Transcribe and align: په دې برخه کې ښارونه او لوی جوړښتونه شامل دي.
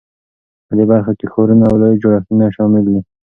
په 0.67 0.73
دې 0.77 0.85
برخه 0.91 1.11
کې 1.19 1.25
ښارونه 1.33 1.63
او 1.69 1.75
لوی 1.81 1.95
جوړښتونه 2.03 2.45
شامل 2.55 2.83
دي. 2.91 2.99